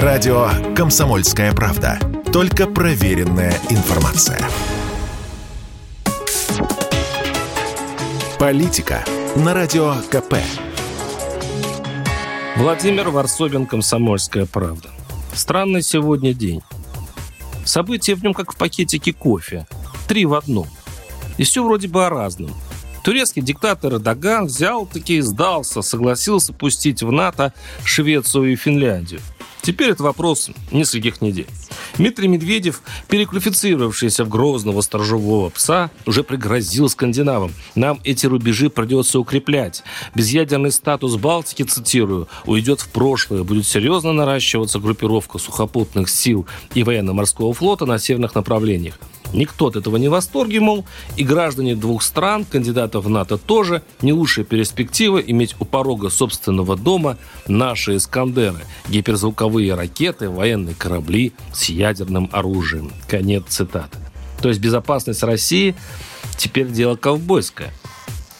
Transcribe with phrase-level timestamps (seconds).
[0.00, 1.98] Радио «Комсомольская правда».
[2.32, 4.40] Только проверенная информация.
[8.38, 9.04] Политика
[9.36, 10.36] на Радио КП.
[12.56, 14.88] Владимир Варсобин, «Комсомольская правда».
[15.34, 16.62] Странный сегодня день.
[17.66, 19.66] События в нем как в пакетике кофе.
[20.08, 20.68] Три в одном.
[21.36, 22.50] И все вроде бы о разном.
[23.04, 27.52] Турецкий диктатор Эрдоган взял-таки сдался, согласился пустить в НАТО
[27.84, 29.20] Швецию и Финляндию.
[29.62, 31.46] Теперь это вопрос нескольких недель.
[31.96, 37.52] Дмитрий Медведев, переквалифицировавшийся в грозного сторожевого пса, уже пригрозил скандинавам.
[37.76, 39.84] Нам эти рубежи придется укреплять.
[40.16, 43.44] Безъядерный статус Балтики, цитирую, уйдет в прошлое.
[43.44, 48.98] Будет серьезно наращиваться группировка сухопутных сил и военно-морского флота на северных направлениях.
[49.32, 50.84] Никто от этого не в восторге, мол,
[51.16, 56.76] и граждане двух стран, кандидатов в НАТО тоже, не лучшая перспектива иметь у порога собственного
[56.76, 62.92] дома наши «Искандеры», гиперзвуковые ракеты, военные корабли с ядерным оружием.
[63.08, 63.98] Конец цитаты.
[64.40, 65.74] То есть безопасность России
[66.36, 67.72] теперь дело ковбойское.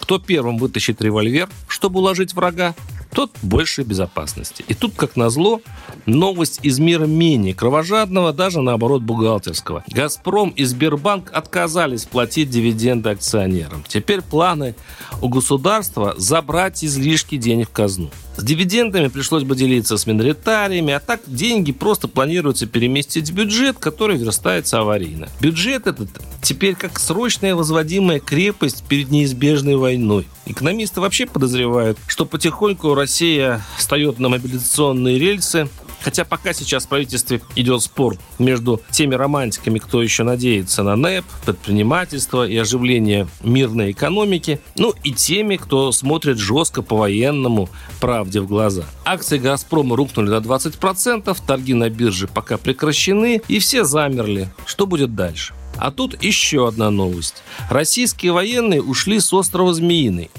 [0.00, 2.74] Кто первым вытащит револьвер, чтобы уложить врага,
[3.20, 4.64] тот больше безопасности.
[4.66, 5.60] И тут, как назло,
[6.06, 9.84] новость из мира менее кровожадного, даже наоборот бухгалтерского.
[9.88, 13.84] «Газпром» и «Сбербанк» отказались платить дивиденды акционерам.
[13.86, 14.74] Теперь планы
[15.20, 18.10] у государства забрать излишки денег в казну.
[18.40, 23.76] С дивидендами пришлось бы делиться с миноритариями, а так деньги просто планируется переместить в бюджет,
[23.78, 25.28] который верстается аварийно.
[25.42, 26.08] Бюджет этот
[26.40, 30.26] теперь как срочная возводимая крепость перед неизбежной войной.
[30.46, 35.68] Экономисты вообще подозревают, что потихоньку Россия встает на мобилизационные рельсы,
[36.02, 41.24] Хотя пока сейчас в правительстве идет спор между теми романтиками, кто еще надеется на НЭП,
[41.44, 47.68] предпринимательство и оживление мирной экономики, ну и теми, кто смотрит жестко по-военному
[48.00, 48.84] правде в глаза.
[49.04, 54.48] Акции «Газпрома» рухнули до 20%, торги на бирже пока прекращены, и все замерли.
[54.66, 55.54] Что будет дальше?
[55.76, 57.42] А тут еще одна новость.
[57.70, 60.30] Российские военные ушли с острова Змеиный.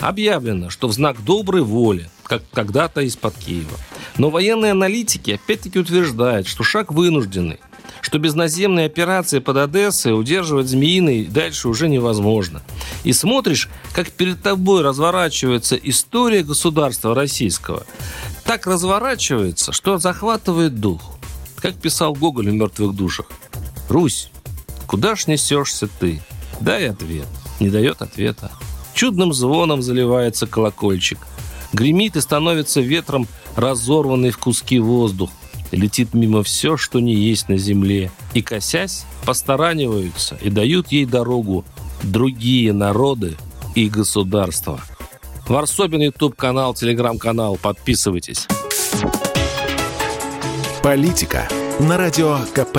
[0.00, 3.76] Объявлено, что в знак доброй воли, как когда-то из-под Киева.
[4.18, 7.60] Но военные аналитики опять-таки утверждают, что шаг вынужденный,
[8.00, 12.62] что без наземной операции под Одессой удерживать Змеиный дальше уже невозможно.
[13.04, 17.84] И смотришь, как перед тобой разворачивается история государства российского.
[18.44, 21.00] Так разворачивается, что захватывает дух.
[21.56, 23.26] Как писал Гоголь в «Мертвых душах».
[23.88, 24.30] «Русь,
[24.86, 26.20] куда ж несешься ты?»
[26.60, 27.26] Дай ответ.
[27.60, 28.50] Не дает ответа.
[28.94, 31.18] Чудным звоном заливается колокольчик.
[31.72, 35.30] Гремит и становится ветром разорванный в куски воздух.
[35.70, 38.10] Летит мимо все, что не есть на земле.
[38.34, 41.64] И, косясь, постараниваются и дают ей дорогу
[42.02, 43.36] другие народы
[43.74, 44.80] и государства.
[45.46, 47.58] Варсобин, YouTube-канал, Телеграм-канал.
[47.60, 48.46] Подписывайтесь.
[50.82, 51.48] Политика
[51.80, 52.78] на Радио КП.